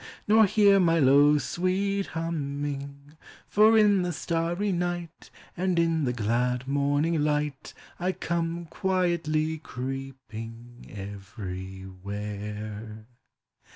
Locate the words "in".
3.77-4.01